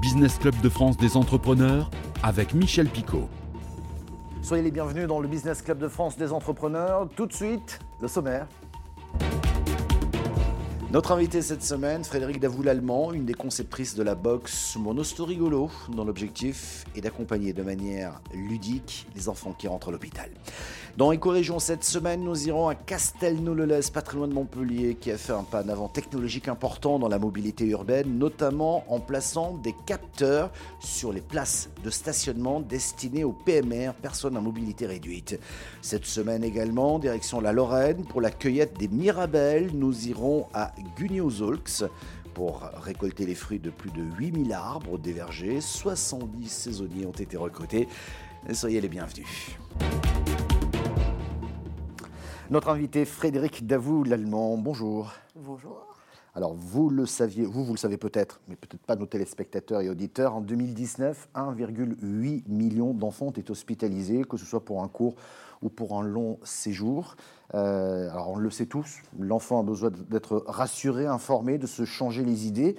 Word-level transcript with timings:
Business 0.00 0.38
Club 0.38 0.60
de 0.60 0.68
France 0.68 0.96
des 0.96 1.16
entrepreneurs 1.16 1.90
avec 2.22 2.54
Michel 2.54 2.88
Picot. 2.88 3.28
Soyez 4.42 4.62
les 4.62 4.70
bienvenus 4.70 5.06
dans 5.06 5.20
le 5.20 5.28
Business 5.28 5.62
Club 5.62 5.78
de 5.78 5.88
France 5.88 6.16
des 6.16 6.32
entrepreneurs. 6.32 7.08
Tout 7.16 7.26
de 7.26 7.32
suite, 7.32 7.78
le 8.00 8.08
sommaire. 8.08 8.46
Notre 10.92 11.12
invité 11.12 11.40
cette 11.40 11.62
semaine, 11.62 12.04
Frédéric 12.04 12.38
Davoul-Allemand, 12.38 13.14
une 13.14 13.24
des 13.24 13.32
conceptrices 13.32 13.94
de 13.94 14.02
la 14.02 14.14
boxe 14.14 14.76
Mon 14.78 14.94
Rigolo, 15.20 15.70
dont 15.88 16.04
l'objectif 16.04 16.84
est 16.94 17.00
d'accompagner 17.00 17.54
de 17.54 17.62
manière 17.62 18.20
ludique 18.34 19.06
les 19.16 19.30
enfants 19.30 19.54
qui 19.58 19.68
rentrent 19.68 19.88
à 19.88 19.92
l'hôpital. 19.92 20.28
Dans 20.98 21.10
Éco-Région 21.10 21.58
cette 21.58 21.84
semaine, 21.84 22.22
nous 22.22 22.46
irons 22.46 22.68
à 22.68 22.74
Castelnau-le-Lez, 22.74 23.90
pas 23.94 24.02
très 24.02 24.18
loin 24.18 24.28
de 24.28 24.34
Montpellier, 24.34 24.94
qui 24.94 25.10
a 25.10 25.16
fait 25.16 25.32
un 25.32 25.42
pas 25.42 25.64
en 25.64 25.70
avant 25.70 25.88
technologique 25.88 26.48
important 26.48 26.98
dans 26.98 27.08
la 27.08 27.18
mobilité 27.18 27.64
urbaine, 27.64 28.18
notamment 28.18 28.84
en 28.92 29.00
plaçant 29.00 29.54
des 29.62 29.74
capteurs 29.86 30.50
sur 30.80 31.10
les 31.10 31.22
places 31.22 31.70
de 31.82 31.88
stationnement 31.88 32.60
destinées 32.60 33.24
aux 33.24 33.32
PMR, 33.32 33.94
personnes 33.94 34.36
à 34.36 34.42
mobilité 34.42 34.84
réduite. 34.84 35.40
Cette 35.80 36.04
semaine 36.04 36.44
également, 36.44 36.98
direction 36.98 37.40
la 37.40 37.52
Lorraine, 37.52 38.04
pour 38.04 38.20
la 38.20 38.30
cueillette 38.30 38.78
des 38.78 38.88
Mirabelles, 38.88 39.70
nous 39.72 40.08
irons 40.08 40.44
à 40.52 40.72
Gugnozolx 40.96 41.84
pour 42.34 42.62
récolter 42.74 43.26
les 43.26 43.34
fruits 43.34 43.58
de 43.58 43.70
plus 43.70 43.90
de 43.90 44.02
8000 44.18 44.52
arbres 44.52 44.98
des 44.98 45.12
vergers. 45.12 45.60
70 45.60 46.48
saisonniers 46.48 47.06
ont 47.06 47.12
été 47.12 47.36
recrutés. 47.36 47.88
Soyez 48.52 48.80
les 48.80 48.88
bienvenus. 48.88 49.56
Notre 52.50 52.68
invité 52.68 53.04
Frédéric 53.04 53.66
Davout, 53.66 54.04
l'Allemand, 54.04 54.58
bonjour. 54.58 55.12
Bonjour. 55.36 55.86
Alors 56.34 56.54
vous 56.54 56.88
le 56.88 57.04
saviez, 57.04 57.44
vous 57.44 57.62
vous 57.62 57.74
le 57.74 57.78
savez 57.78 57.98
peut-être, 57.98 58.40
mais 58.48 58.56
peut-être 58.56 58.84
pas 58.86 58.96
nos 58.96 59.04
téléspectateurs 59.04 59.82
et 59.82 59.90
auditeurs, 59.90 60.34
en 60.34 60.40
2019, 60.40 61.28
1,8 61.34 62.48
million 62.48 62.94
d'enfants 62.94 63.26
ont 63.26 63.30
été 63.30 63.50
hospitalisés, 63.50 64.24
que 64.24 64.38
ce 64.38 64.46
soit 64.46 64.64
pour 64.64 64.82
un 64.82 64.88
court 64.88 65.14
ou 65.62 65.68
pour 65.68 65.98
un 65.98 66.02
long 66.02 66.38
séjour. 66.42 67.16
Euh, 67.54 68.10
alors 68.10 68.30
on 68.30 68.36
le 68.36 68.50
sait 68.50 68.66
tous, 68.66 68.98
l'enfant 69.18 69.60
a 69.60 69.62
besoin 69.62 69.90
d'être 70.10 70.44
rassuré, 70.46 71.06
informé, 71.06 71.58
de 71.58 71.66
se 71.66 71.84
changer 71.84 72.24
les 72.24 72.46
idées. 72.46 72.76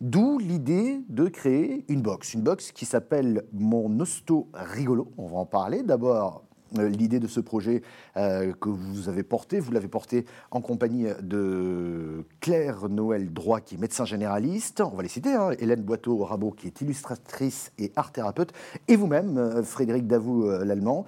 D'où 0.00 0.38
l'idée 0.38 1.00
de 1.08 1.28
créer 1.28 1.84
une 1.88 2.02
box, 2.02 2.34
une 2.34 2.42
box 2.42 2.72
qui 2.72 2.86
s'appelle 2.86 3.44
Mon 3.52 4.00
Osto 4.00 4.48
Rigolo. 4.52 5.12
On 5.16 5.28
va 5.28 5.38
en 5.38 5.46
parler. 5.46 5.84
D'abord, 5.84 6.42
l'idée 6.78 7.20
de 7.20 7.26
ce 7.26 7.40
projet 7.40 7.82
euh, 8.16 8.52
que 8.60 8.68
vous 8.68 9.08
avez 9.08 9.22
porté. 9.22 9.60
Vous 9.60 9.72
l'avez 9.72 9.88
porté 9.88 10.24
en 10.50 10.60
compagnie 10.60 11.06
de 11.22 12.24
Claire 12.40 12.88
Noël 12.88 13.32
Droit, 13.32 13.60
qui 13.60 13.74
est 13.74 13.78
médecin 13.78 14.04
généraliste. 14.04 14.80
On 14.80 14.96
va 14.96 15.02
les 15.02 15.08
citer. 15.08 15.32
Hein. 15.32 15.50
Hélène 15.58 15.82
Boiteau-Rabot, 15.82 16.52
qui 16.52 16.66
est 16.66 16.80
illustratrice 16.80 17.72
et 17.78 17.92
art 17.96 18.12
thérapeute. 18.12 18.52
Et 18.88 18.96
vous-même, 18.96 19.38
euh, 19.38 19.62
Frédéric 19.62 20.06
Davout, 20.06 20.46
l'allemand, 20.64 21.04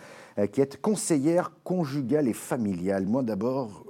qui 0.53 0.61
êtes 0.61 0.81
conseillère 0.81 1.53
conjugale 1.62 2.27
et 2.27 2.33
familiale. 2.33 3.07
Moi, 3.07 3.23
d'abord, 3.23 3.85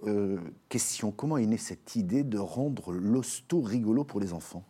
question 0.68 1.10
comment 1.10 1.38
est 1.38 1.46
née 1.46 1.56
cette 1.56 1.96
idée 1.96 2.22
de 2.22 2.38
rendre 2.38 2.92
l'hosto 2.92 3.60
rigolo 3.60 4.04
pour 4.04 4.20
les 4.20 4.34
enfants? 4.34 4.62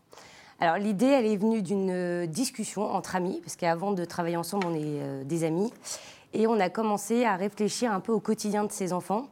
Alors 0.61 0.77
l'idée, 0.77 1.07
elle 1.07 1.27
est 1.27 1.37
venue 1.37 1.63
d'une 1.63 2.27
discussion 2.27 2.83
entre 2.83 3.17
amis, 3.17 3.41
parce 3.43 3.57
qu'avant 3.57 3.93
de 3.93 4.05
travailler 4.05 4.37
ensemble, 4.37 4.67
on 4.69 4.75
est 4.75 5.25
des 5.25 5.43
amis. 5.43 5.73
Et 6.35 6.47
on 6.49 6.59
a 6.59 6.69
commencé 6.69 7.25
à 7.25 7.37
réfléchir 7.37 7.93
un 7.93 8.01
peu 8.01 8.13
au 8.13 8.21
quotidien 8.21 8.65
de 8.65 8.73
ces 8.73 8.93
enfants 8.93 9.29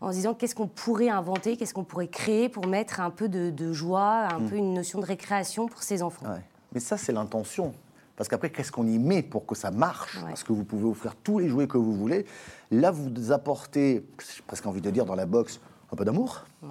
en 0.00 0.10
se 0.10 0.16
disant 0.16 0.34
qu'est-ce 0.34 0.54
qu'on 0.54 0.66
pourrait 0.66 1.10
inventer, 1.10 1.56
qu'est-ce 1.56 1.74
qu'on 1.74 1.84
pourrait 1.84 2.08
créer 2.08 2.48
pour 2.48 2.66
mettre 2.66 3.00
un 3.00 3.10
peu 3.10 3.28
de, 3.28 3.72
joie, 3.72 4.28
un 4.30 4.40
hmm. 4.40 4.48
peu 4.48 4.56
une 4.56 4.74
notion 4.74 4.98
de 5.00 5.06
récréation 5.06 5.68
pour 5.68 5.82
ces 5.82 6.02
enfants. 6.02 6.26
Mais 6.72 6.80
ça, 6.80 6.96
c'est 6.96 7.12
l'intention. 7.12 7.74
Parce 8.16 8.28
qu'après, 8.30 8.50
qu'est-ce 8.50 8.72
qu'on 8.72 8.86
y 8.86 8.98
met 8.98 9.22
pour 9.22 9.44
que 9.44 9.54
ça 9.54 9.70
marche? 9.70 10.18
Parce 10.22 10.42
que 10.42 10.52
vous 10.54 10.64
pouvez 10.64 10.84
offrir 10.84 11.14
tous 11.16 11.38
les 11.38 11.48
jouets 11.48 11.66
que 11.66 11.76
vous 11.76 11.92
voulez. 11.92 12.24
Là, 12.70 12.90
vous 12.90 13.32
apportez, 13.32 14.06
j'ai 14.18 14.42
presque 14.46 14.66
envie 14.66 14.80
de 14.80 14.90
dire, 14.90 15.04
dans 15.04 15.14
la 15.14 15.26
box, 15.26 15.60
un 15.92 15.96
peu 15.96 16.04
d'amour, 16.06 16.46
hmm. 16.62 16.68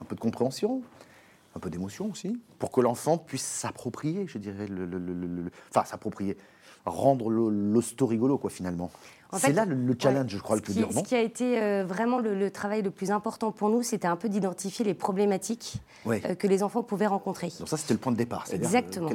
un 0.00 0.04
peu 0.04 0.14
de 0.14 0.20
compréhension, 0.20 0.82
un 1.56 1.58
peu 1.58 1.70
d'émotion 1.70 2.10
aussi, 2.10 2.40
pour 2.58 2.70
que 2.70 2.80
l'enfant 2.80 3.18
puisse 3.18 3.44
s'approprier, 3.44 4.26
je 4.28 4.38
dirais, 4.38 4.66
le, 4.68 5.50
enfin 5.70 5.84
s'approprier, 5.84 6.36
rendre 6.86 7.30
l'hosto 7.30 8.06
rigolo, 8.06 8.38
quoi, 8.38 8.50
finalement. 8.50 8.90
C'est 9.38 9.52
là 9.52 9.64
le, 9.64 9.96
challenge, 9.98 10.30
je 10.30 10.38
crois, 10.38 10.56
le 10.56 10.62
plus 10.62 10.74
dur, 10.74 10.88
Ce 10.92 11.00
qui 11.00 11.14
a 11.14 11.20
été 11.20 11.60
euh, 11.60 11.84
vraiment 11.84 12.18
le, 12.18 12.50
travail 12.50 12.82
le 12.82 12.90
plus 12.90 13.10
important 13.10 13.50
pour 13.50 13.68
nous, 13.68 13.82
c'était 13.82 14.06
un 14.06 14.16
peu 14.16 14.28
d'identifier 14.28 14.84
les 14.84 14.94
problématiques 14.94 15.78
euh, 16.06 16.34
que 16.34 16.46
les 16.46 16.62
enfants 16.62 16.82
pouvaient 16.82 17.08
rencontrer. 17.08 17.52
Donc 17.58 17.68
ça, 17.68 17.76
c'était 17.76 17.94
le 17.94 17.98
point 17.98 18.12
de 18.12 18.16
départ. 18.16 18.44
Exactement. 18.52 19.10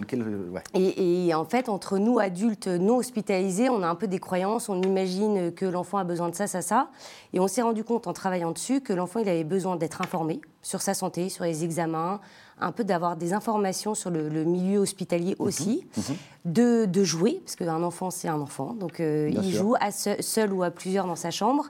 et, 0.74 1.34
en 1.34 1.46
fait, 1.46 1.70
entre 1.70 1.98
nous, 1.98 2.20
adultes 2.20 2.68
non 2.68 2.98
hospitalisés, 2.98 3.70
on 3.70 3.84
a 3.84 3.88
un 3.88 3.96
peu 3.96 4.08
des 4.08 4.20
croyances, 4.20 4.70
on 4.70 4.82
imagine 4.82 5.52
que 5.54 5.66
l'enfant 5.66 5.98
a 5.98 6.04
besoin 6.04 6.30
de 6.30 6.36
ça, 6.36 6.46
ça, 6.46 6.62
ça. 6.62 6.90
Et 7.34 7.40
on 7.40 7.48
s'est 7.48 7.62
rendu 7.62 7.84
compte 7.84 8.08
en 8.08 8.14
travaillant 8.14 8.52
dessus 8.52 8.82
que 8.82 8.94
l'enfant, 8.94 9.20
il 9.22 9.30
avait 9.30 9.46
besoin 9.46 9.78
d'être 9.78 10.02
informé 10.02 10.42
sur 10.62 10.82
sa 10.82 10.94
santé, 10.94 11.30
sur 11.30 11.46
les 11.46 11.64
examens, 11.64 12.20
un 12.62 12.72
peu 12.72 12.84
d'avoir 12.84 13.18
des 13.18 13.34
informations 13.34 13.96
sur 13.96 14.10
le, 14.10 14.44
milieu 14.44 14.80
hospitalier 14.80 15.36
mhm. 15.40 15.46
aussi, 15.46 15.86
mhm. 15.98 16.16
De, 16.46 17.04
jouer, 17.04 17.42
parce 17.44 17.56
qu'un 17.56 17.84
enfant, 17.84 18.10
c'est 18.10 18.28
un 18.28 18.40
enfant, 18.40 18.74
donc 18.74 19.00
euh, 19.00 19.30
il 19.32 19.52
joue 19.52 19.76
à 19.80 19.92
seul, 19.92 20.54
ou 20.54 20.64
à 20.64 20.72
plusieurs 20.72 21.06
dans 21.06 21.16
sa 21.16 21.32
chambre, 21.32 21.70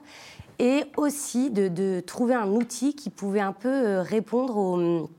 et 0.58 0.84
aussi 0.96 1.50
de, 1.50 2.00
trouver 2.00 2.34
un 2.34 2.48
outil 2.48 2.94
qui 2.94 3.10
pouvait 3.10 3.40
un 3.40 3.52
peu 3.52 3.68
euh, 3.68 4.02
répondre 4.02 4.56
au 4.56 5.10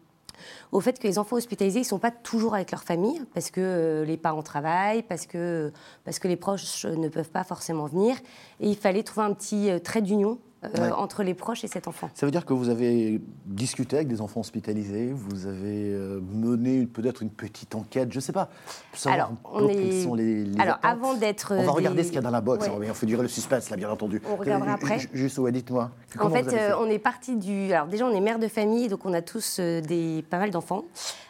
au 0.74 0.82
fait 0.82 1.00
que 1.00 1.08
les 1.08 1.20
enfants 1.20 1.38
hospitalisés 1.38 1.80
ne 1.80 1.86
sont 1.86 2.00
pas 2.00 2.12
toujours 2.12 2.56
avec 2.56 2.72
leur 2.72 2.84
famille, 2.84 3.22
parce 3.34 3.52
que 3.52 3.62
euh, 3.62 4.06
les 4.06 4.18
parents 4.18 4.42
travaillent, 4.42 5.04
parce 5.04 5.26
que, 5.26 5.72
parce 6.04 6.20
que 6.20 6.28
les 6.28 6.36
proches 6.36 6.86
ne 6.86 7.08
peuvent 7.08 7.30
pas 7.30 7.44
forcément 7.44 7.86
venir. 7.86 8.18
Et 8.60 8.70
il 8.70 8.76
fallait 8.76 9.04
trouver 9.04 9.28
un 9.28 9.34
petit 9.34 9.70
trait 9.84 10.02
d'union 10.02 10.40
euh, 10.64 10.92
entre 10.92 11.24
les 11.24 11.34
proches 11.34 11.64
et 11.64 11.68
cet 11.68 11.88
enfant. 11.88 12.10
Ça 12.14 12.26
veut 12.26 12.32
dire 12.32 12.46
que 12.46 12.54
vous 12.54 12.70
avez 12.70 13.22
discuté 13.46 13.98
avec 13.98 14.08
des 14.08 14.22
enfants 14.22 14.42
hospitalisés, 14.42 15.12
vous 15.14 15.48
avez 15.48 15.92
euh, 15.92 16.20
mené 16.22 16.86
peut-être 16.86 17.22
une 17.22 17.30
petite 17.30 17.76
enquête, 17.76 18.12
je 18.12 18.18
ne 18.18 18.22
sais 18.22 18.34
pas, 18.34 18.50
pour 18.92 19.00
savoir 19.00 19.28
Alors, 19.28 19.64
un 19.64 19.68
peu 19.68 19.74
quels 19.74 20.04
sont 20.04 20.16
les, 20.16 20.46
Alors, 20.60 20.80
avant 20.84 21.14
d'être... 21.16 21.54
On 21.58 21.64
va 21.64 21.72
regarder 21.72 22.04
ce 22.04 22.08
qu'il 22.08 22.16
y 22.16 22.20
a 22.20 22.22
dans 22.22 22.32
la 22.32 22.42
box, 22.42 22.68
on 22.70 22.94
fait 22.94 23.06
durer 23.06 23.24
le 23.24 23.28
suspense, 23.28 23.70
là, 23.70 23.78
bien 23.78 23.90
entendu. 23.90 24.22
On 24.30 24.36
regardera 24.36 24.74
après. 24.74 25.00
Juste, 25.14 25.38
ouais, 25.40 25.52
dites-moi. 25.52 25.92
En 26.20 26.30
fait, 26.30 26.54
euh, 26.54 26.76
on 26.80 26.90
est 26.90 27.00
parti 27.00 27.36
du... 27.36 27.72
Alors 27.74 27.88
déjà, 27.88 28.06
on 28.06 28.16
est 28.16 28.22
mère 28.22 28.40
de 28.40 28.48
famille, 28.48 28.88
donc 28.88 29.06
on 29.06 29.14
a 29.14 29.22
tous 29.22 29.60
des... 29.60 30.24
pas 30.30 30.40
mal 30.40 30.52
d'enfants. 30.52 30.86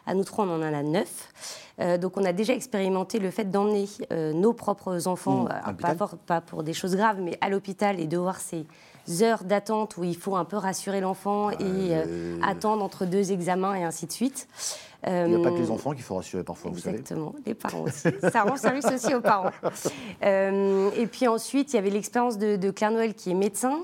À 0.05 0.13
nous 0.13 0.23
trois, 0.23 0.45
on 0.45 0.55
en 0.55 0.61
a 0.61 0.83
neuf. 0.83 1.31
donc 1.99 2.17
on 2.17 2.25
a 2.25 2.33
déjà 2.33 2.53
expérimenté 2.53 3.19
le 3.19 3.31
fait 3.31 3.45
d'emmener 3.49 3.87
nos 4.11 4.53
propres 4.53 5.07
enfants, 5.07 5.45
mmh, 5.45 5.75
pas, 5.75 5.95
pas, 6.25 6.41
pour 6.41 6.63
des 6.63 6.73
choses 6.73 6.95
graves, 6.95 7.21
mais 7.21 7.37
à 7.41 7.49
l'hôpital 7.49 7.99
et 7.99 8.07
de 8.07 8.17
voir 8.17 8.39
ces 8.39 8.65
heures 9.21 9.43
d'attente 9.43 9.97
où 9.97 10.03
il 10.03 10.15
faut 10.15 10.35
un 10.35 10.45
peu 10.45 10.57
rassurer 10.57 11.01
l'enfant 11.01 11.51
et 11.51 11.57
euh, 11.61 12.39
attendre 12.41 12.83
entre 12.83 13.05
deux 13.05 13.31
examens 13.31 13.75
et 13.75 13.83
ainsi 13.83 14.05
de 14.07 14.11
suite. 14.11 14.47
Il 15.05 15.25
n'y 15.25 15.35
a 15.35 15.39
pas 15.39 15.51
que 15.51 15.61
les 15.61 15.69
euh, 15.69 15.73
enfants 15.73 15.91
qu'il 15.91 16.03
faut 16.03 16.15
rassurer 16.15 16.43
parfois, 16.43 16.71
vous 16.71 16.79
savez. 16.79 16.99
Exactement, 16.99 17.35
les 17.45 17.53
parents 17.53 17.81
aussi. 17.81 18.07
Ça 18.31 18.43
rend 18.43 18.55
service 18.55 18.85
aussi 18.85 19.13
aux 19.13 19.21
parents. 19.21 19.51
Euh, 20.23 20.89
et 20.95 21.07
puis 21.07 21.27
ensuite, 21.27 21.73
il 21.73 21.75
y 21.75 21.79
avait 21.79 21.89
l'expérience 21.89 22.37
de, 22.37 22.55
de, 22.55 22.71
Claire 22.71 22.91
Noël 22.91 23.13
qui 23.13 23.31
est 23.31 23.33
médecin. 23.33 23.79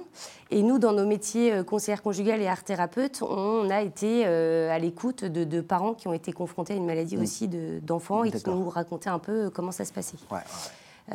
Et 0.51 0.61
nous, 0.61 0.79
dans 0.79 0.93
nos 0.93 1.05
métiers 1.05 1.63
conseillère 1.65 2.01
conjugale 2.01 2.41
et 2.41 2.47
art 2.47 2.63
thérapeute, 2.63 3.21
on 3.21 3.69
a 3.69 3.81
été 3.81 4.25
à 4.25 4.79
l'écoute 4.79 5.25
de, 5.25 5.61
parents 5.61 5.93
qui 5.93 6.07
ont 6.07 6.13
été 6.13 6.31
confrontés 6.31 6.73
à 6.73 6.75
une 6.77 6.85
maladie 6.85 7.17
mm. 7.17 7.21
aussi 7.21 7.47
d'enfants 7.81 8.23
et 8.23 8.31
qui 8.31 8.49
nous 8.49 8.69
racontaient 8.69 9.09
un 9.09 9.19
peu 9.19 9.49
comment 9.49 9.71
ça 9.71 9.85
se 9.85 9.91
passait. 9.91 10.17
Ouais, 10.31 10.37
ouais. 10.37 10.43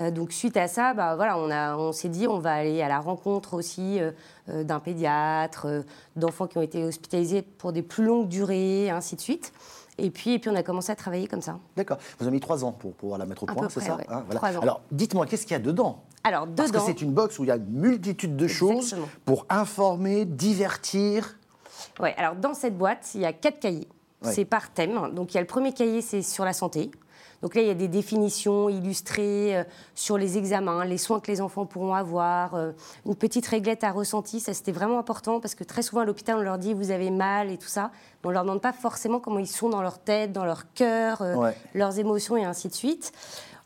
Euh, 0.00 0.10
donc 0.10 0.32
suite 0.32 0.56
à 0.56 0.66
ça, 0.66 0.94
bah, 0.94 1.14
voilà, 1.16 1.38
on, 1.38 1.50
on 1.80 1.92
s'est 1.92 2.08
dit 2.08 2.26
on 2.26 2.38
va 2.38 2.52
aller 2.52 2.82
à 2.82 2.88
la 2.88 2.98
rencontre 2.98 3.54
aussi 3.54 4.00
euh, 4.00 4.10
euh, 4.48 4.64
d'un 4.64 4.80
pédiatre, 4.80 5.84
d'enfants 6.16 6.46
qui 6.46 6.58
ont 6.58 6.62
été 6.62 6.84
hospitalisés 6.84 7.42
pour 7.42 7.72
des 7.72 7.82
plus 7.82 8.04
longues 8.04 8.28
durées, 8.28 8.90
ainsi 8.90 9.16
de 9.16 9.20
suite. 9.20 9.52
Et 9.98 10.10
puis, 10.10 10.34
et 10.34 10.38
puis 10.38 10.50
on 10.50 10.56
a 10.56 10.62
commencé 10.62 10.90
à 10.90 10.96
travailler 10.96 11.28
comme 11.28 11.42
ça. 11.42 11.58
D'accord. 11.76 11.98
Vous 12.18 12.26
avez 12.26 12.34
mis 12.34 12.40
trois 12.40 12.64
ans 12.64 12.72
pour 12.72 12.94
pouvoir 12.94 13.18
la 13.18 13.26
mettre 13.26 13.44
au 13.44 13.46
point, 13.46 13.68
c'est 13.68 13.80
ça 13.80 13.98
hein, 14.08 14.24
ans. 14.30 14.62
Alors, 14.62 14.80
dites-moi, 14.90 15.26
qu'est-ce 15.26 15.42
qu'il 15.42 15.52
y 15.52 15.56
a 15.56 15.62
dedans 15.62 16.02
Alors, 16.24 16.46
dedans. 16.46 16.56
Parce 16.56 16.72
que 16.72 16.80
c'est 16.80 17.00
une 17.00 17.12
box 17.12 17.38
où 17.38 17.44
il 17.44 17.48
y 17.48 17.52
a 17.52 17.56
une 17.56 17.68
multitude 17.68 18.36
de 18.36 18.48
choses 18.48 18.96
pour 19.24 19.46
informer, 19.48 20.24
divertir. 20.24 21.38
Oui, 22.00 22.10
alors 22.16 22.34
dans 22.34 22.54
cette 22.54 22.76
boîte, 22.76 23.10
il 23.14 23.20
y 23.20 23.26
a 23.26 23.32
quatre 23.32 23.60
cahiers. 23.60 23.88
C'est 24.22 24.46
par 24.46 24.72
thème. 24.72 25.12
Donc, 25.12 25.32
il 25.32 25.34
y 25.34 25.38
a 25.38 25.42
le 25.42 25.46
premier 25.46 25.74
cahier, 25.74 26.00
c'est 26.00 26.22
sur 26.22 26.46
la 26.46 26.54
santé. 26.54 26.90
Donc 27.44 27.56
là, 27.56 27.60
il 27.60 27.68
y 27.68 27.70
a 27.70 27.74
des 27.74 27.88
définitions 27.88 28.70
illustrées 28.70 29.54
euh, 29.54 29.64
sur 29.94 30.16
les 30.16 30.38
examens, 30.38 30.82
les 30.86 30.96
soins 30.96 31.20
que 31.20 31.30
les 31.30 31.42
enfants 31.42 31.66
pourront 31.66 31.92
avoir, 31.92 32.54
euh, 32.54 32.72
une 33.04 33.16
petite 33.16 33.46
réglette 33.46 33.84
à 33.84 33.92
ressenti. 33.92 34.40
Ça, 34.40 34.54
c'était 34.54 34.72
vraiment 34.72 34.98
important 34.98 35.40
parce 35.40 35.54
que 35.54 35.62
très 35.62 35.82
souvent 35.82 36.00
à 36.00 36.04
l'hôpital, 36.06 36.38
on 36.38 36.40
leur 36.40 36.56
dit 36.56 36.72
vous 36.72 36.90
avez 36.90 37.10
mal 37.10 37.50
et 37.50 37.58
tout 37.58 37.68
ça. 37.68 37.90
On 38.24 38.28
ne 38.28 38.32
leur 38.32 38.44
demande 38.44 38.62
pas 38.62 38.72
forcément 38.72 39.20
comment 39.20 39.40
ils 39.40 39.46
sont 39.46 39.68
dans 39.68 39.82
leur 39.82 39.98
tête, 39.98 40.32
dans 40.32 40.46
leur 40.46 40.72
cœur, 40.72 41.20
euh, 41.20 41.50
leurs 41.74 41.98
émotions 41.98 42.38
et 42.38 42.44
ainsi 42.44 42.68
de 42.68 42.72
suite. 42.72 43.12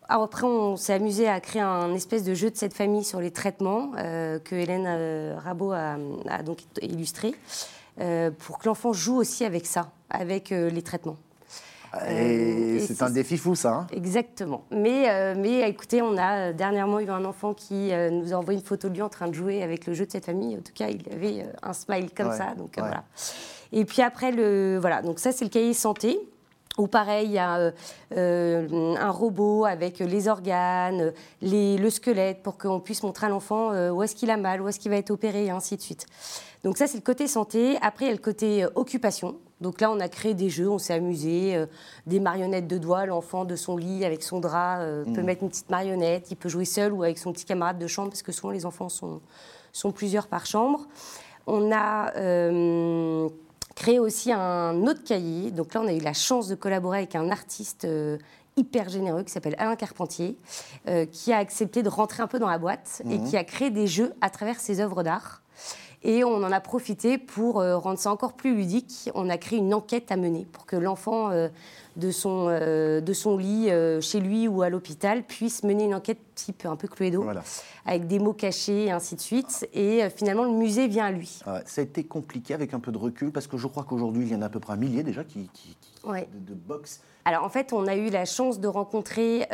Alors 0.09 0.25
après, 0.25 0.43
on 0.45 0.77
s'est 0.77 0.95
amusé 0.95 1.29
à 1.29 1.39
créer 1.39 1.63
un 1.63 1.95
espèce 1.95 2.25
de 2.25 2.35
jeu 2.35 2.51
de 2.51 2.57
cette 2.57 2.75
famille 2.75 3.05
sur 3.05 3.21
les 3.21 3.31
traitements 3.31 3.93
que 3.93 4.55
Hélène 4.55 5.37
Rabot 5.39 5.71
a, 5.71 5.99
a 6.29 6.43
donc 6.43 6.63
illustré. 6.83 7.33
pour 8.39 8.59
que 8.59 8.67
l'enfant 8.67 8.93
joue 8.93 9.19
aussi 9.19 9.45
avec 9.45 9.67
ça, 9.67 9.93
avec 10.11 10.49
les 10.49 10.83
traitements. 10.83 11.19
Et, 12.09 12.81
c'est 12.81 13.03
un 13.03 13.11
défi 13.11 13.37
fou, 13.37 13.55
ça. 13.55 13.71
Hein. 13.71 13.87
Exactement. 13.93 14.65
Mais, 14.71 15.35
mais 15.35 15.69
écoutez, 15.69 16.03
on 16.03 16.17
a 16.17 16.53
dernièrement 16.53 17.01
eu 17.01 17.09
un 17.09 17.25
enfant 17.25 17.55
qui 17.55 17.91
nous 18.13 18.33
a 18.33 18.37
envoyé 18.37 18.61
une 18.61 18.67
photo 18.67 18.89
de 18.89 18.95
lui 18.95 19.03
en 19.03 19.09
train 19.09 19.29
de 19.29 19.35
jouer 19.35 19.63
avec 19.63 19.87
le 19.87 19.95
jeu 19.95 20.07
de 20.07 20.11
cette 20.11 20.27
famille. 20.27 20.57
En 20.57 20.61
tout 20.61 20.73
cas, 20.75 20.89
il 20.89 21.03
avait 21.13 21.47
un 21.63 21.73
smile 21.73 22.11
comme 22.15 22.33
ça. 22.33 22.55
Donc 22.57 22.79
voilà. 22.79 23.05
Et 23.73 23.85
puis 23.85 24.03
après, 24.03 24.33
le, 24.33 24.79
voilà, 24.79 25.03
donc 25.03 25.19
ça, 25.19 25.33
c'est 25.33 25.45
le 25.45 25.51
cahier 25.51 25.75
santé. 25.75 26.19
Ou 26.79 26.87
pareil, 26.87 27.27
il 27.27 27.33
y 27.33 27.39
a 27.39 27.59
euh, 27.59 27.73
euh, 28.17 28.95
un 28.97 29.11
robot 29.11 29.65
avec 29.65 29.99
les 29.99 30.29
organes, 30.29 31.13
le 31.43 31.91
squelette, 31.91 32.43
pour 32.43 32.57
qu'on 32.57 32.79
puisse 32.79 33.03
montrer 33.03 33.27
à 33.27 33.29
l'enfant 33.29 33.73
euh, 33.73 33.91
où 33.91 34.03
est-ce 34.05 34.15
qu'il 34.15 34.31
a 34.31 34.37
mal, 34.37 34.63
où 34.63 34.69
est-ce 34.69 34.79
qu'il 34.79 34.93
va 34.93 34.97
être 34.97 35.11
opéré, 35.11 35.47
et 35.47 35.51
ainsi 35.51 35.77
de 35.77 35.83
suite. 35.83 36.07
Donc 36.63 36.79
ça, 36.79 36.87
c'est 36.87 36.97
le 36.97 37.03
côté 37.03 37.27
santé. 37.27 37.77
Après, 37.83 38.05
il 38.05 38.09
y 38.09 38.11
a 38.13 38.15
le 38.15 38.21
côté 38.21 38.65
occupation. 38.77 39.37
Donc 39.61 39.81
là, 39.81 39.91
on 39.91 39.99
a 40.01 40.09
créé 40.09 40.35
des 40.35 40.51
jeux, 40.51 40.69
on 40.69 40.79
s'est 40.79 40.95
amusé, 40.95 41.65
des 42.07 42.21
marionnettes 42.21 42.69
de 42.69 42.79
doigts. 42.79 43.07
L'enfant 43.07 43.45
de 43.45 43.57
son 43.57 43.77
lit, 43.77 44.05
avec 44.05 44.23
son 44.23 44.41
drap, 44.41 44.79
peut 45.05 45.21
mmh. 45.21 45.25
mettre 45.25 45.43
une 45.43 45.49
petite 45.49 45.71
marionnette. 45.71 46.31
Il 46.31 46.37
peut 46.37 46.49
jouer 46.49 46.65
seul 46.65 46.93
ou 46.93 47.03
avec 47.03 47.19
son 47.19 47.33
petit 47.33 47.45
camarade 47.45 47.79
de 47.79 47.87
chambre, 47.87 48.11
parce 48.11 48.23
que 48.23 48.33
souvent 48.33 48.53
les 48.53 48.67
enfants 48.67 48.89
sont, 48.89 49.21
sont 49.73 49.91
plusieurs 49.91 50.29
par 50.29 50.47
chambre. 50.47 50.87
On 51.47 51.73
a 51.73 52.13
créé 53.79 54.01
aussi 54.01 54.33
un 54.33 54.87
autre 54.89 55.05
cahier. 55.05 55.53
Donc 55.53 55.73
là, 55.73 55.81
on 55.83 55.87
a 55.87 55.93
eu 55.93 56.01
la 56.01 56.13
chance 56.13 56.49
de 56.49 56.57
collaborer 56.57 56.99
avec 56.99 57.15
un 57.15 57.31
artiste 57.31 57.85
euh, 57.85 58.19
hyper 58.57 58.89
généreux 58.89 59.23
qui 59.23 59.31
s'appelle 59.31 59.55
Alain 59.57 59.77
Carpentier, 59.77 60.37
euh, 60.89 61.07
qui 61.07 61.33
a 61.33 61.39
accepté 61.39 61.85
de 61.85 61.89
rentrer 61.89 62.25
un 62.25 62.27
peu 62.27 62.41
dans 62.41 62.49
la 62.49 62.59
boîte 62.59 63.03
et 63.09 63.19
mhm. 63.19 63.29
qui 63.29 63.37
a 63.37 63.45
créé 63.45 63.71
des 63.71 63.87
jeux 63.87 64.13
à 64.21 64.31
travers 64.31 64.59
ses 64.59 64.81
œuvres 64.81 65.05
d'art. 65.05 65.43
Et 66.03 66.25
on 66.25 66.37
en 66.37 66.53
a 66.53 66.61
profité 66.61 67.19
pour 67.19 67.61
euh, 67.61 67.77
rendre 67.77 67.99
ça 67.99 68.11
encore 68.13 68.35
plus 68.35 68.55
ludique. 68.55 69.11
On 69.15 69.29
a 69.29 69.39
créé 69.39 69.59
une 69.59 69.75
enquête 69.75 70.13
à 70.13 70.17
mener 70.17 70.47
pour 70.53 70.67
que 70.67 70.77
l'enfant 70.77 71.31
de, 71.97 72.11
son, 72.11 72.47
de 72.47 73.13
son 73.13 73.37
lit 73.37 73.69
chez 74.01 74.21
lui 74.21 74.47
ou 74.49 74.63
à 74.63 74.69
l'hôpital 74.69 75.25
puisse 75.25 75.65
mener 75.65 75.85
une 75.85 75.95
enquête 75.95 76.21
type 76.35 76.67
un 76.67 76.77
peu 76.77 76.87
Cluedo, 76.89 77.27
avec 77.85 78.07
des 78.07 78.19
mots 78.19 78.33
cachés 78.33 78.87
et 78.87 78.91
ainsi 78.91 79.17
de 79.17 79.21
suite. 79.21 79.69
Et 79.73 80.09
finalement, 80.11 80.45
le 80.45 80.53
musée 80.53 80.87
vient 80.87 81.07
à 81.07 81.11
lui. 81.11 81.41
ça 81.67 81.81
a 81.81 81.85
été 81.85 82.05
compliqué 82.05 82.55
avec 82.55 82.75
un 82.75 82.81
peu 82.81 82.93
de 82.93 82.99
recul 82.99 83.33
parce 83.33 83.47
que 83.47 83.57
je 83.57 83.67
crois 83.67 83.85
qu'aujourd'hui, 83.85 84.27
il 84.27 84.33
y 84.33 84.37
en 84.37 84.43
a 84.43 84.47
à 84.47 84.51
peu 84.51 84.61
près 84.61 84.75
un 84.75 84.77
millier 84.77 85.03
déjà 85.03 85.25
qui, 85.25 85.51
de, 86.05 86.11
de 86.39 86.55
box. 86.55 87.01
Alors 87.25 87.45
en 87.45 87.51
fait, 87.51 87.73
on 87.73 87.87
a 87.87 87.95
eu 87.97 88.09
la 88.09 88.25
chance 88.25 88.61
de 88.61 88.69
rencontrer 88.69 89.47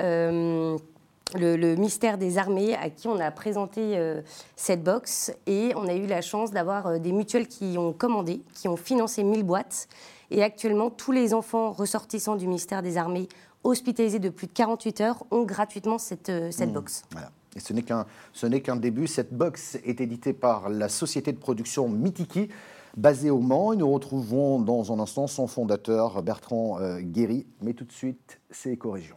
le, 1.34 1.74
mystère 1.76 2.18
des 2.18 2.38
armées 2.38 2.74
à 2.74 2.90
qui 2.90 3.08
on 3.08 3.18
a 3.18 3.30
présenté 3.30 3.96
euh, 3.96 4.22
cette 4.56 4.82
box 4.82 5.32
et 5.46 5.72
on 5.76 5.86
a 5.86 5.94
eu 5.94 6.06
la 6.06 6.20
chance 6.20 6.50
d'avoir 6.50 6.86
euh, 6.86 6.98
des 6.98 7.12
mutuelles 7.12 7.48
qui 7.48 7.76
ont 7.78 7.92
commandé, 7.92 8.42
qui 8.54 8.68
ont 8.68 8.76
financé 8.76 9.24
1000 9.24 9.42
boîtes. 9.42 9.88
Et 10.30 10.42
actuellement, 10.42 10.90
tous 10.90 11.12
les 11.12 11.34
enfants 11.34 11.72
ressortissants 11.72 12.36
du 12.36 12.46
mystère 12.46 12.82
des 12.82 12.96
armées 12.96 13.28
hospitalisés 13.62 14.18
de 14.18 14.28
plus 14.28 14.46
de 14.46 14.52
48 14.52 15.00
heures 15.00 15.24
ont 15.30 15.44
gratuitement 15.44 15.98
cette, 15.98 16.28
euh, 16.28 16.50
cette 16.50 16.70
mmh. 16.70 16.74
box. 16.74 17.02
Et 17.56 17.60
ce 17.60 18.46
n'est 18.46 18.60
qu'un 18.60 18.76
début. 18.76 19.06
Cette 19.06 19.32
box 19.32 19.76
est 19.84 20.00
éditée 20.00 20.32
par 20.32 20.68
la 20.68 20.88
société 20.88 21.32
de 21.32 21.38
production 21.38 21.88
Mitiki, 21.88 22.48
basée 22.96 23.30
au 23.30 23.38
Mans. 23.38 23.72
Et 23.72 23.76
nous 23.76 23.90
retrouvons 23.92 24.58
dans 24.58 24.92
un 24.92 24.98
instant 24.98 25.28
son 25.28 25.46
fondateur, 25.46 26.20
Bertrand 26.24 26.80
Guéry. 26.98 27.46
Mais 27.62 27.72
tout 27.74 27.84
de 27.84 27.92
suite, 27.92 28.40
c'est 28.50 28.72
Éco-Région. 28.72 29.14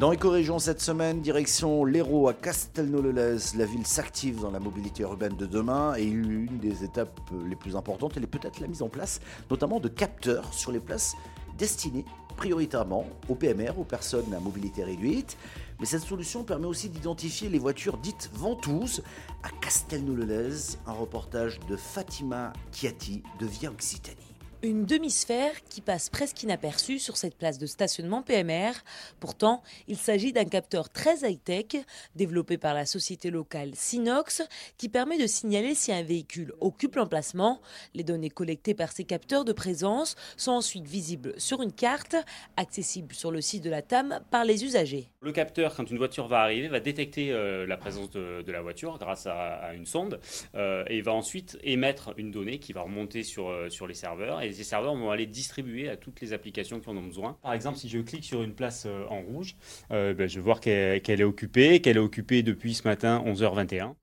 Dans 0.00 0.12
Éco-Région 0.12 0.58
cette 0.58 0.80
semaine, 0.80 1.20
direction 1.20 1.84
l'Hérault 1.84 2.26
à 2.26 2.32
Castelnau-le-Lez. 2.32 3.54
La 3.58 3.66
ville 3.66 3.86
s'active 3.86 4.40
dans 4.40 4.50
la 4.50 4.58
mobilité 4.58 5.02
urbaine 5.02 5.36
de 5.36 5.44
demain 5.44 5.94
et 5.94 6.04
une 6.04 6.56
des 6.56 6.84
étapes 6.84 7.20
les 7.46 7.54
plus 7.54 7.76
importantes, 7.76 8.14
elle 8.16 8.24
est 8.24 8.26
peut-être 8.26 8.60
la 8.60 8.66
mise 8.66 8.80
en 8.80 8.88
place 8.88 9.20
notamment 9.50 9.78
de 9.78 9.88
capteurs 9.88 10.54
sur 10.54 10.72
les 10.72 10.80
places 10.80 11.16
destinées 11.58 12.06
prioritairement 12.38 13.04
aux 13.28 13.34
PMR, 13.34 13.78
aux 13.78 13.84
personnes 13.84 14.32
à 14.32 14.40
mobilité 14.40 14.84
réduite. 14.84 15.36
Mais 15.80 15.84
cette 15.84 16.04
solution 16.04 16.44
permet 16.44 16.66
aussi 16.66 16.88
d'identifier 16.88 17.50
les 17.50 17.58
voitures 17.58 17.98
dites 17.98 18.30
ventouses. 18.32 19.02
À 19.42 19.50
Castelnau-le-Lez, 19.60 20.78
un 20.86 20.92
reportage 20.92 21.60
de 21.68 21.76
Fatima 21.76 22.54
Chiati 22.72 23.22
de 23.38 23.44
Via 23.44 23.70
Occitanie. 23.70 24.29
Une 24.62 24.84
demi-sphère 24.84 25.64
qui 25.70 25.80
passe 25.80 26.10
presque 26.10 26.42
inaperçue 26.42 26.98
sur 26.98 27.16
cette 27.16 27.34
place 27.34 27.56
de 27.56 27.64
stationnement 27.64 28.20
PMR. 28.20 28.72
Pourtant, 29.18 29.62
il 29.88 29.96
s'agit 29.96 30.34
d'un 30.34 30.44
capteur 30.44 30.90
très 30.90 31.26
high-tech 31.26 31.82
développé 32.14 32.58
par 32.58 32.74
la 32.74 32.84
société 32.84 33.30
locale 33.30 33.70
Sinox 33.74 34.42
qui 34.76 34.90
permet 34.90 35.16
de 35.16 35.26
signaler 35.26 35.74
si 35.74 35.92
un 35.92 36.02
véhicule 36.02 36.52
occupe 36.60 36.96
l'emplacement. 36.96 37.62
Les 37.94 38.04
données 38.04 38.28
collectées 38.28 38.74
par 38.74 38.92
ces 38.92 39.04
capteurs 39.04 39.46
de 39.46 39.54
présence 39.54 40.14
sont 40.36 40.52
ensuite 40.52 40.86
visibles 40.86 41.32
sur 41.38 41.62
une 41.62 41.72
carte 41.72 42.16
accessible 42.58 43.14
sur 43.14 43.30
le 43.30 43.40
site 43.40 43.64
de 43.64 43.70
la 43.70 43.80
TAM 43.80 44.20
par 44.30 44.44
les 44.44 44.62
usagers. 44.62 45.08
Le 45.22 45.32
capteur, 45.32 45.74
quand 45.74 45.90
une 45.90 45.96
voiture 45.96 46.28
va 46.28 46.40
arriver, 46.40 46.68
va 46.68 46.80
détecter 46.80 47.32
euh, 47.32 47.66
la 47.66 47.78
présence 47.78 48.10
de, 48.10 48.44
la 48.46 48.60
voiture 48.60 48.98
grâce 48.98 49.26
à, 49.26 49.72
une 49.72 49.86
sonde 49.86 50.20
euh, 50.54 50.84
et 50.88 51.00
va 51.00 51.14
ensuite 51.14 51.58
émettre 51.62 52.12
une 52.18 52.30
donnée 52.30 52.58
qui 52.58 52.74
va 52.74 52.82
remonter 52.82 53.22
sur, 53.22 53.48
euh, 53.48 53.68
les 53.88 53.94
serveurs 53.94 54.42
ces 54.52 54.64
serveurs 54.64 54.94
vont 54.94 55.10
aller 55.10 55.26
distribuer 55.26 55.88
à 55.88 55.96
toutes 55.96 56.20
les 56.20 56.32
applications 56.32 56.80
qui 56.80 56.88
en 56.88 56.96
ont 56.96 57.02
besoin. 57.02 57.36
Par 57.42 57.52
exemple, 57.52 57.78
si 57.78 57.88
je 57.88 57.98
clique 57.98 58.24
sur 58.24 58.42
une 58.42 58.54
place 58.54 58.84
euh, 58.86 59.04
en 59.08 59.20
rouge, 59.22 59.56
euh, 59.90 60.14
ben, 60.14 60.28
je 60.28 60.36
vais 60.36 60.44
voir 60.44 60.60
qu'elle 60.60 61.20
est 61.20 61.24
occupée, 61.24 61.80
qu'elle 61.80 61.96
est 61.96 62.00
occupée 62.00 62.42
depuis 62.42 62.74
ce 62.74 62.86
matin 62.86 63.22
11h21. 63.26 63.94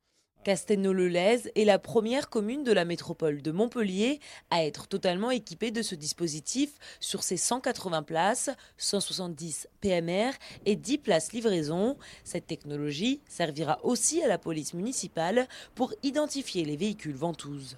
Castelnau-le-Lez 0.47 1.51
est 1.55 1.65
la 1.65 1.77
première 1.77 2.29
commune 2.29 2.63
de 2.63 2.71
la 2.71 2.85
métropole 2.85 3.41
de 3.41 3.51
Montpellier 3.51 4.21
à 4.49 4.63
être 4.63 4.87
totalement 4.87 5.29
équipée 5.29 5.71
de 5.71 5.81
ce 5.81 5.93
dispositif 5.93 6.69
sur 7.01 7.21
ses 7.21 7.35
180 7.35 8.03
places, 8.03 8.49
170 8.77 9.67
PMR 9.81 10.31
et 10.65 10.77
10 10.77 10.99
places 10.99 11.33
livraison. 11.33 11.97
Cette 12.23 12.47
technologie 12.47 13.19
servira 13.27 13.83
aussi 13.83 14.23
à 14.23 14.29
la 14.29 14.37
police 14.37 14.73
municipale 14.73 15.49
pour 15.75 15.93
identifier 16.01 16.63
les 16.63 16.77
véhicules 16.77 17.13
ventouses. 17.13 17.75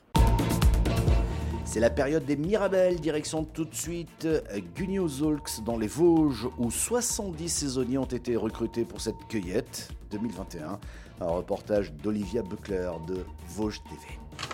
C'est 1.71 1.79
la 1.79 1.91
période 1.91 2.25
des 2.25 2.35
Mirabelles, 2.35 2.99
direction 2.99 3.43
tout 3.43 3.63
de 3.63 3.75
suite 3.75 4.27
Gugnozolx 4.75 5.61
dans 5.63 5.77
les 5.77 5.85
Vosges, 5.85 6.47
où 6.57 6.71
70 6.71 7.47
saisonniers 7.47 7.99
ont 7.99 8.05
été 8.05 8.35
recrutés 8.35 8.85
pour 8.85 9.01
cette 9.01 9.27
cueillette 9.29 9.89
2021. 10.09 10.79
Un 11.21 11.27
reportage 11.27 11.93
d'Olivia 11.93 12.41
Buckler 12.41 12.89
de 13.07 13.23
Vosges 13.49 13.83
TV. 13.83 14.01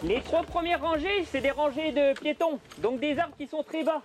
Les 0.03 0.21
trois 0.23 0.43
premières 0.43 0.81
rangées, 0.81 1.23
c'est 1.31 1.39
des 1.39 1.51
rangées 1.51 1.93
de 1.93 2.19
piétons, 2.19 2.59
donc 2.79 2.99
des 2.99 3.17
arbres 3.17 3.37
qui 3.37 3.47
sont 3.47 3.63
très 3.63 3.85
bas. 3.85 4.01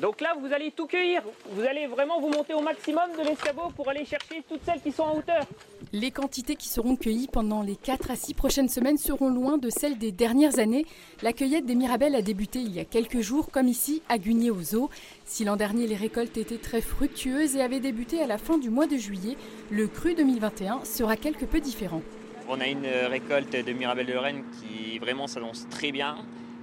Donc 0.00 0.20
là, 0.20 0.34
vous 0.38 0.52
allez 0.52 0.72
tout 0.72 0.86
cueillir. 0.86 1.22
Vous 1.50 1.62
allez 1.62 1.86
vraiment 1.86 2.20
vous 2.20 2.28
monter 2.28 2.52
au 2.52 2.60
maximum 2.60 3.04
de 3.18 3.26
l'escabeau 3.26 3.70
pour 3.74 3.88
aller 3.88 4.04
chercher 4.04 4.42
toutes 4.46 4.60
celles 4.64 4.82
qui 4.82 4.92
sont 4.92 5.04
en 5.04 5.16
hauteur. 5.16 5.44
Les 5.92 6.10
quantités 6.10 6.56
qui 6.56 6.68
seront 6.68 6.96
cueillies 6.96 7.28
pendant 7.28 7.62
les 7.62 7.76
4 7.76 8.10
à 8.10 8.16
6 8.16 8.34
prochaines 8.34 8.68
semaines 8.68 8.98
seront 8.98 9.30
loin 9.30 9.56
de 9.56 9.70
celles 9.70 9.96
des 9.96 10.12
dernières 10.12 10.58
années. 10.58 10.84
La 11.22 11.32
cueillette 11.32 11.64
des 11.64 11.74
Mirabelles 11.74 12.14
a 12.14 12.20
débuté 12.20 12.58
il 12.58 12.74
y 12.74 12.80
a 12.80 12.84
quelques 12.84 13.20
jours, 13.20 13.50
comme 13.50 13.68
ici 13.68 14.02
à 14.08 14.18
Gugné 14.18 14.50
aux 14.50 14.74
Eaux. 14.74 14.90
Si 15.24 15.44
l'an 15.44 15.56
dernier 15.56 15.86
les 15.86 15.96
récoltes 15.96 16.36
étaient 16.36 16.58
très 16.58 16.82
fructueuses 16.82 17.56
et 17.56 17.62
avaient 17.62 17.80
débuté 17.80 18.20
à 18.20 18.26
la 18.26 18.36
fin 18.36 18.58
du 18.58 18.68
mois 18.68 18.86
de 18.86 18.96
juillet, 18.96 19.36
le 19.70 19.86
cru 19.86 20.14
2021 20.14 20.84
sera 20.84 21.16
quelque 21.16 21.46
peu 21.46 21.60
différent. 21.60 22.02
On 22.48 22.60
a 22.60 22.66
une 22.66 22.86
récolte 22.86 23.56
de 23.56 23.72
Mirabelle 23.72 24.06
de 24.06 24.12
Lorraine 24.12 24.44
qui 24.60 24.98
vraiment 24.98 25.26
s'annonce 25.26 25.66
très 25.70 25.90
bien. 25.90 26.18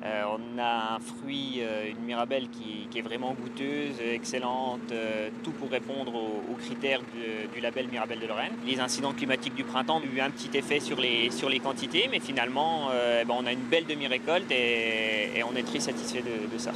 Euh, 0.05 0.23
on 0.27 0.59
a 0.59 0.95
un 0.95 0.99
fruit, 0.99 1.59
euh, 1.61 1.89
une 1.89 2.05
mirabelle 2.05 2.47
qui, 2.49 2.97
est 2.97 3.01
vraiment 3.01 3.33
goûteuse, 3.33 4.01
excellente, 4.01 4.91
euh, 4.91 5.29
tout 5.43 5.51
pour 5.51 5.69
répondre 5.71 6.13
aux, 6.13 6.55
critères 6.55 7.01
du 7.53 7.59
label 7.61 7.87
Mirabelle 7.87 8.19
de 8.19 8.27
Lorraine. 8.27 8.53
Les 8.65 8.79
incidents 8.79 9.13
climatiques 9.13 9.55
du 9.55 9.63
printemps 9.63 9.97
ont 9.97 10.15
eu 10.15 10.19
un 10.19 10.29
petit 10.29 10.55
effet 10.57 10.79
sur 10.79 10.99
les, 10.99 11.59
quantités, 11.59 12.07
mais 12.11 12.19
finalement, 12.19 12.89
eh 12.91 13.25
ben, 13.25 13.35
on 13.37 13.45
a 13.45 13.51
une 13.51 13.67
belle 13.71 13.85
demi-récolte 13.85 14.51
et, 14.51 15.43
on 15.49 15.55
est 15.55 15.63
très 15.63 15.79
satisfait 15.79 16.21
de 16.21 16.57
ça. 16.57 16.71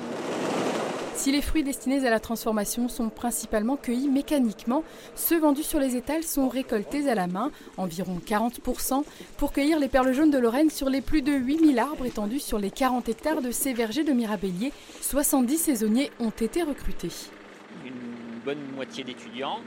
Si 1.18 1.32
les 1.32 1.42
fruits 1.42 1.64
destinés 1.64 2.06
à 2.06 2.12
la 2.12 2.20
transformation 2.20 2.88
sont 2.88 3.10
principalement 3.10 3.76
cueillis 3.76 4.08
mécaniquement, 4.08 4.84
ceux 5.16 5.40
vendus 5.40 5.64
sur 5.64 5.80
les 5.80 5.96
étals 5.96 6.22
sont 6.22 6.48
récoltés 6.48 7.10
à 7.10 7.16
la 7.16 7.26
main, 7.26 7.52
environ 7.76 8.22
40%, 8.24 9.04
pour 9.36 9.52
cueillir 9.52 9.80
les 9.80 9.88
perles 9.88 10.14
jaunes 10.14 10.30
de 10.30 10.38
Lorraine 10.38 10.70
sur 10.70 10.92
les 10.92 11.02
plus 11.02 11.24
de 11.24 11.34
8000 11.34 11.80
arbres 11.80 12.06
étendus 12.06 12.40
sur 12.40 12.60
les 12.60 12.70
40 12.70 13.10
hectares 13.10 13.42
de 13.42 13.50
ces 13.50 13.74
vergers 13.74 14.04
de 14.04 14.14
Mirabellier. 14.14 14.72
70 15.02 15.58
saisonniers 15.58 16.12
ont 16.20 16.30
été 16.30 16.62
recrutés. 16.62 17.12
Une 17.84 18.40
bonne 18.46 18.62
moitié 18.76 19.04
d'étudiants. 19.04 19.60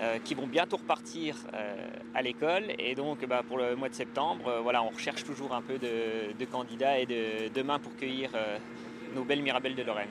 Euh, 0.00 0.18
qui 0.24 0.34
vont 0.34 0.46
bientôt 0.46 0.78
repartir 0.78 1.36
euh, 1.54 1.86
à 2.14 2.22
l'école. 2.22 2.64
Et 2.78 2.94
donc 2.94 3.24
bah, 3.26 3.42
pour 3.46 3.58
le 3.58 3.76
mois 3.76 3.90
de 3.90 3.94
septembre, 3.94 4.48
euh, 4.48 4.80
on 4.82 4.88
recherche 4.88 5.22
toujours 5.22 5.54
un 5.54 5.62
peu 5.62 5.78
de, 5.78 6.44
candidats 6.46 6.98
et 6.98 7.06
de 7.06 7.62
mains 7.62 7.78
pour 7.78 7.94
cueillir 7.96 8.30
nos 9.14 9.22
belles 9.22 9.42
mirabelles 9.42 9.76
de 9.76 9.82
Lorraine. 9.82 10.08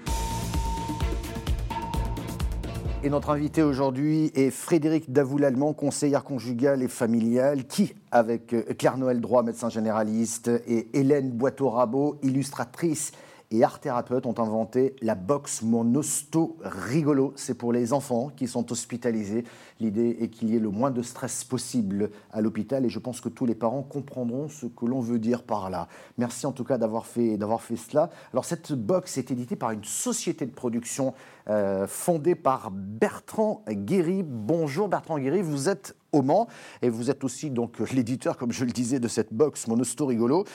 Et 3.03 3.09
notre 3.09 3.31
invité 3.31 3.63
aujourd'hui 3.63 4.31
est 4.35 4.51
Frédéric 4.51 5.11
Davoul-Allemand, 5.11 5.73
conseillère 5.73 6.23
conjugale 6.23 6.83
et 6.83 6.87
familiale, 6.87 7.65
qui, 7.65 7.95
avec 8.11 8.53
euh, 8.53 8.61
Claire-Noël 8.77 9.19
Droit, 9.19 9.41
médecin 9.41 9.69
généraliste, 9.69 10.51
et 10.67 10.87
Hélène 10.93 11.31
Boiteau-Rabot, 11.31 12.19
illustratrice 12.21 13.11
et 13.51 13.63
art 13.63 13.79
thérapeutes 13.81 14.25
ont 14.25 14.39
inventé 14.39 14.95
la 15.01 15.13
box 15.13 15.61
Monosto 15.61 16.57
Rigolo. 16.61 17.33
C'est 17.35 17.53
pour 17.53 17.73
les 17.73 17.91
enfants 17.91 18.31
qui 18.35 18.47
sont 18.47 18.71
hospitalisés. 18.71 19.43
L'idée 19.81 20.17
est 20.21 20.29
qu'il 20.29 20.49
y 20.49 20.55
ait 20.55 20.59
le 20.59 20.69
moins 20.69 20.89
de 20.89 21.01
stress 21.01 21.43
possible 21.43 22.11
à 22.31 22.39
l'hôpital 22.39 22.85
et 22.85 22.89
je 22.89 22.99
pense 22.99 23.19
que 23.19 23.27
tous 23.27 23.45
les 23.45 23.55
parents 23.55 23.83
comprendront 23.83 24.47
ce 24.47 24.67
que 24.67 24.85
l'on 24.85 25.01
veut 25.01 25.19
dire 25.19 25.43
par 25.43 25.69
là. 25.69 25.89
Merci 26.17 26.45
en 26.45 26.53
tout 26.53 26.63
cas 26.63 26.77
d'avoir 26.77 27.05
fait, 27.05 27.37
d'avoir 27.37 27.61
fait 27.61 27.75
cela. 27.75 28.09
Alors 28.31 28.45
cette 28.45 28.71
box 28.71 29.17
est 29.17 29.31
éditée 29.31 29.57
par 29.57 29.71
une 29.71 29.83
société 29.83 30.45
de 30.45 30.51
production 30.51 31.13
euh, 31.49 31.87
fondée 31.87 32.35
par 32.35 32.71
Bertrand 32.71 33.65
Guéry. 33.69 34.23
Bonjour 34.23 34.87
Bertrand 34.87 35.19
Guéry, 35.19 35.41
vous 35.41 35.67
êtes 35.67 35.97
au 36.13 36.21
Mans 36.21 36.47
et 36.81 36.89
vous 36.89 37.09
êtes 37.09 37.23
aussi 37.23 37.49
donc 37.49 37.79
l'éditeur, 37.91 38.37
comme 38.37 38.51
je 38.51 38.63
le 38.63 38.71
disais, 38.71 38.99
de 38.99 39.07
cette 39.07 39.33
box 39.33 39.67
Monosto 39.67 40.05
Rigolo. 40.05 40.45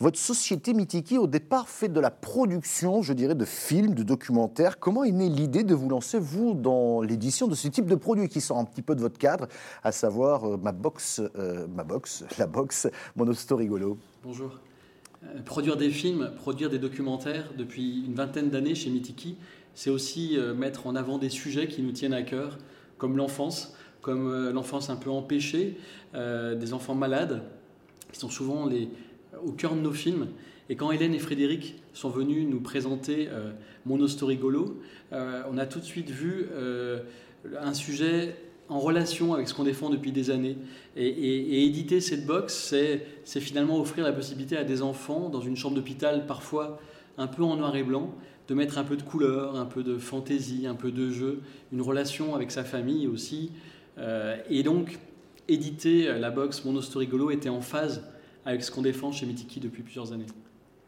Votre 0.00 0.18
société 0.18 0.74
Mitiki, 0.74 1.18
au 1.18 1.28
départ, 1.28 1.68
fait 1.68 1.88
de 1.88 2.00
la 2.00 2.10
production, 2.10 3.00
je 3.02 3.12
dirais, 3.12 3.36
de 3.36 3.44
films, 3.44 3.94
de 3.94 4.02
documentaires. 4.02 4.80
Comment 4.80 5.04
est 5.04 5.12
née 5.12 5.28
l'idée 5.28 5.62
de 5.62 5.72
vous 5.72 5.88
lancer, 5.88 6.18
vous, 6.18 6.54
dans 6.54 7.00
l'édition 7.00 7.46
de 7.46 7.54
ce 7.54 7.68
type 7.68 7.86
de 7.86 7.94
produit 7.94 8.28
qui 8.28 8.40
sort 8.40 8.58
un 8.58 8.64
petit 8.64 8.82
peu 8.82 8.96
de 8.96 9.00
votre 9.00 9.18
cadre, 9.18 9.46
à 9.84 9.92
savoir 9.92 10.44
euh, 10.44 10.56
ma 10.56 10.72
box, 10.72 11.22
euh, 11.36 11.68
ma 11.68 11.84
box, 11.84 12.24
la 12.38 12.48
box 12.48 12.88
Monosto 13.14 13.54
Rigolo? 13.54 13.96
Bonjour. 14.24 14.58
Euh, 15.22 15.42
produire 15.42 15.76
des 15.76 15.90
films, 15.90 16.32
produire 16.36 16.70
des 16.70 16.80
documentaires 16.80 17.52
depuis 17.56 18.04
une 18.04 18.14
vingtaine 18.14 18.50
d'années 18.50 18.74
chez 18.74 18.90
Mitiki, 18.90 19.36
c'est 19.76 19.90
aussi 19.90 20.38
mettre 20.56 20.86
en 20.86 20.94
avant 20.94 21.18
des 21.18 21.30
sujets 21.30 21.66
qui 21.66 21.82
nous 21.82 21.90
tiennent 21.90 22.12
à 22.12 22.22
cœur, 22.22 22.58
comme 22.96 23.16
l'enfance, 23.16 23.74
comme 24.02 24.50
l'enfance 24.50 24.88
un 24.88 24.94
peu 24.94 25.10
empêchée, 25.10 25.76
des 26.14 26.72
enfants 26.72 26.94
malades, 26.94 27.42
qui 28.12 28.20
sont 28.20 28.28
souvent 28.28 28.66
les, 28.66 28.88
au 29.44 29.52
cœur 29.52 29.74
de 29.74 29.80
nos 29.80 29.92
films. 29.92 30.28
Et 30.70 30.76
quand 30.76 30.90
Hélène 30.90 31.14
et 31.14 31.18
Frédéric 31.18 31.74
sont 31.92 32.08
venus 32.08 32.46
nous 32.48 32.60
présenter 32.60 33.28
euh, 33.30 33.52
Mono 33.84 34.08
Storigolo, 34.08 34.80
euh, 35.12 35.42
on 35.50 35.58
a 35.58 35.66
tout 35.66 35.78
de 35.78 35.84
suite 35.84 36.08
vu 36.08 36.46
euh, 36.52 37.00
un 37.60 37.74
sujet 37.74 38.34
en 38.70 38.80
relation 38.80 39.34
avec 39.34 39.46
ce 39.46 39.52
qu'on 39.52 39.64
défend 39.64 39.90
depuis 39.90 40.10
des 40.10 40.30
années. 40.30 40.56
Et, 40.96 41.66
éditer 41.66 42.00
cette 42.00 42.24
box, 42.24 42.74
c'est 43.24 43.40
finalement 43.40 43.78
offrir 43.78 44.04
la 44.04 44.12
possibilité 44.12 44.56
à 44.56 44.64
des 44.64 44.80
enfants, 44.80 45.28
dans 45.28 45.42
une 45.42 45.54
chambre 45.54 45.74
d'hôpital 45.74 46.24
parfois 46.26 46.80
un 47.18 47.26
peu 47.26 47.42
en 47.42 47.56
noir 47.56 47.76
et 47.76 47.82
blanc, 47.82 48.14
de 48.48 48.54
mettre 48.54 48.78
un 48.78 48.84
peu 48.84 48.96
de 48.96 49.02
couleur, 49.02 49.56
un 49.56 49.66
peu 49.66 49.82
de 49.82 49.98
fantaisie, 49.98 50.66
un 50.66 50.74
peu 50.74 50.90
de 50.90 51.10
jeu, 51.10 51.40
une 51.72 51.82
relation 51.82 52.34
avec 52.34 52.50
sa 52.50 52.64
famille 52.64 53.06
aussi. 53.06 53.50
et 54.48 54.62
donc, 54.62 54.98
éditer 55.46 56.18
la 56.18 56.30
box 56.30 56.64
Mono 56.64 56.80
Storigolo 56.80 57.30
était 57.30 57.50
en 57.50 57.60
phase 57.60 58.02
avec 58.44 58.62
ce 58.62 58.70
qu'on 58.70 58.82
défend 58.82 59.12
chez 59.12 59.26
Mitiki 59.26 59.60
depuis 59.60 59.82
plusieurs 59.82 60.12
années. 60.12 60.26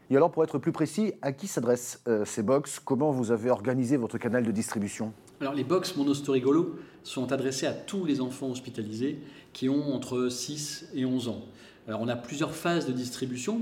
Et 0.09 0.15
alors, 0.15 0.31
pour 0.31 0.43
être 0.43 0.57
plus 0.57 0.71
précis, 0.71 1.13
à 1.21 1.33
qui 1.33 1.47
s'adressent 1.47 2.01
euh, 2.07 2.23
ces 2.23 2.41
box? 2.41 2.79
Comment 2.79 3.11
vous 3.11 3.31
avez 3.31 3.49
organisé 3.49 3.97
votre 3.97 4.17
canal 4.17 4.45
de 4.45 4.51
distribution? 4.51 5.11
Alors, 5.41 5.53
les 5.53 5.65
box 5.65 5.97
Monostorigolo 5.97 6.77
sont 7.03 7.31
adressés 7.33 7.65
à 7.65 7.73
tous 7.73 8.05
les 8.05 8.21
enfants 8.21 8.49
hospitalisés 8.49 9.19
qui 9.51 9.67
ont 9.67 9.93
entre 9.93 10.29
6 10.29 10.89
et 10.93 11.05
11 11.05 11.27
ans. 11.27 11.41
On 11.87 12.07
a 12.07 12.15
plusieurs 12.15 12.53
phases 12.53 12.85
de 12.85 12.91
distribution. 12.91 13.59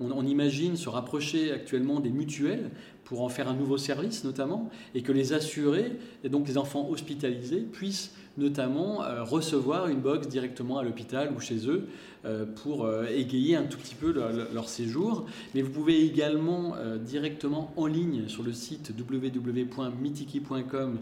On, 0.00 0.12
on, 0.12 0.24
imagine 0.24 0.76
se 0.76 0.88
rapprocher 0.88 1.52
actuellement 1.52 1.98
des 1.98 2.10
mutuelles 2.10 2.70
pour 3.04 3.22
en 3.22 3.28
faire 3.28 3.48
un 3.48 3.54
nouveau 3.54 3.78
service 3.78 4.22
notamment, 4.22 4.70
et 4.94 5.02
que 5.02 5.12
les 5.12 5.32
assurés, 5.32 5.92
et 6.24 6.28
donc 6.28 6.46
les 6.46 6.58
enfants 6.58 6.88
hospitalisés, 6.90 7.60
puissent 7.60 8.12
notamment 8.38 9.02
euh, 9.02 9.24
recevoir 9.24 9.88
une 9.88 10.00
box 10.00 10.28
directement 10.28 10.78
à 10.78 10.82
l'hôpital 10.82 11.30
ou 11.36 11.40
chez 11.40 11.68
eux 11.68 11.86
euh, 12.24 12.46
pour 12.46 12.84
euh, 12.84 13.04
égayer 13.06 13.56
un 13.56 13.64
tout 13.64 13.78
petit 13.78 13.94
peu 13.94 14.12
leur, 14.12 14.68
séjour. 14.68 15.26
Mais 15.54 15.62
vous 15.62 15.70
pouvez 15.70 16.04
également 16.04 16.74
directement 17.00 17.72
en 17.76 17.86
ligne 17.86 18.28
sur 18.28 18.42
le 18.42 18.52
site 18.52 18.92
www.mitiki.com 18.98 20.98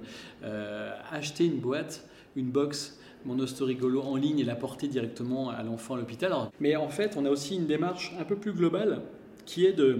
acheter 1.10 1.46
une 1.46 1.58
boîte, 1.58 2.06
une 2.36 2.50
box 2.50 3.00
Monostorigolo 3.26 4.00
en 4.02 4.16
ligne 4.16 4.38
et 4.38 4.44
la 4.44 4.54
porter 4.54 4.88
directement 4.88 5.50
à 5.50 5.62
l'enfant 5.62 5.94
à 5.94 5.98
l'hôpital. 5.98 6.32
Mais 6.60 6.76
en 6.76 6.88
fait, 6.88 7.16
on 7.16 7.26
a 7.26 7.30
aussi 7.30 7.56
une 7.56 7.66
démarche 7.66 8.14
un 8.18 8.24
peu 8.24 8.36
plus 8.36 8.52
globale 8.52 9.02
qui 9.44 9.66
est 9.66 9.72
de 9.72 9.98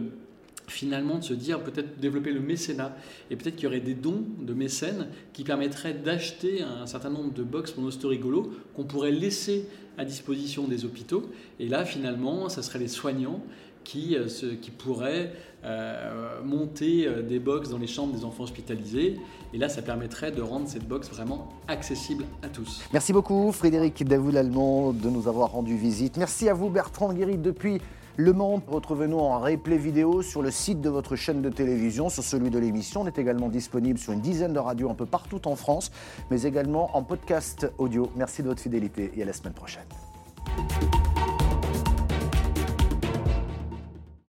finalement 0.68 1.18
de 1.18 1.24
se 1.24 1.34
dire 1.34 1.62
peut-être 1.62 1.98
développer 1.98 2.32
le 2.32 2.40
mécénat 2.40 2.96
et 3.30 3.36
peut-être 3.36 3.56
qu'il 3.56 3.64
y 3.64 3.66
aurait 3.68 3.80
des 3.80 3.94
dons 3.94 4.24
de 4.40 4.52
mécènes 4.52 5.08
qui 5.32 5.44
permettraient 5.44 5.94
d'acheter 5.94 6.62
un 6.62 6.86
certain 6.86 7.10
nombre 7.10 7.32
de 7.32 7.42
box 7.42 7.76
monostorigolo 7.76 8.50
qu'on 8.74 8.84
pourrait 8.84 9.12
laisser 9.12 9.68
à 9.98 10.04
disposition 10.04 10.66
des 10.66 10.84
hôpitaux 10.84 11.30
et 11.60 11.68
là 11.68 11.84
finalement 11.84 12.48
ça 12.48 12.62
serait 12.62 12.80
les 12.80 12.88
soignants 12.88 13.42
qui, 13.86 14.16
euh, 14.16 14.26
qui 14.60 14.70
pourraient 14.70 15.32
euh, 15.64 16.42
monter 16.44 17.06
euh, 17.06 17.22
des 17.22 17.38
box 17.38 17.70
dans 17.70 17.78
les 17.78 17.86
chambres 17.86 18.12
des 18.12 18.24
enfants 18.24 18.42
hospitalisés 18.42 19.16
et 19.54 19.58
là 19.58 19.68
ça 19.68 19.80
permettrait 19.80 20.32
de 20.32 20.42
rendre 20.42 20.68
cette 20.68 20.86
box 20.86 21.08
vraiment 21.08 21.48
accessible 21.68 22.24
à 22.42 22.48
tous. 22.48 22.82
Merci 22.92 23.12
beaucoup 23.12 23.52
Frédéric 23.52 24.04
Davoul-Allemand 24.04 24.92
de 24.92 25.08
nous 25.08 25.28
avoir 25.28 25.52
rendu 25.52 25.76
visite. 25.76 26.16
Merci 26.16 26.48
à 26.48 26.54
vous 26.54 26.68
Bertrand 26.68 27.12
Guéry 27.12 27.38
depuis 27.38 27.80
le 28.18 28.32
Mans, 28.32 28.62
retrouvez-nous 28.66 29.18
en 29.18 29.38
replay 29.38 29.76
vidéo 29.76 30.22
sur 30.22 30.40
le 30.40 30.50
site 30.50 30.80
de 30.80 30.88
votre 30.88 31.16
chaîne 31.16 31.42
de 31.42 31.50
télévision, 31.50 32.08
sur 32.08 32.24
celui 32.24 32.48
de 32.48 32.58
l'émission. 32.58 33.02
On 33.02 33.06
est 33.06 33.18
également 33.18 33.50
disponible 33.50 33.98
sur 33.98 34.14
une 34.14 34.22
dizaine 34.22 34.54
de 34.54 34.58
radios 34.58 34.88
un 34.88 34.94
peu 34.94 35.04
partout 35.04 35.46
en 35.46 35.54
France, 35.54 35.92
mais 36.30 36.44
également 36.44 36.96
en 36.96 37.02
podcast 37.02 37.70
audio. 37.76 38.10
Merci 38.16 38.42
de 38.42 38.48
votre 38.48 38.62
fidélité 38.62 39.12
et 39.14 39.22
à 39.22 39.26
la 39.26 39.34
semaine 39.34 39.52
prochaine. 39.52 39.84